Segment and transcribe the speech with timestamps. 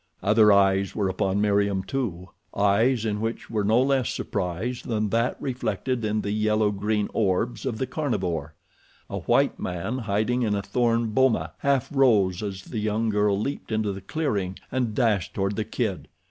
[0.23, 6.03] Other eyes were upon Meriem, too—eyes in which were no less surprise than that reflected
[6.03, 8.55] in the yellow green orbs of the carnivore.
[9.11, 13.71] A white man, hiding in a thorn boma, half rose as the young girl leaped
[13.71, 16.07] into the clearing and dashed toward the kid.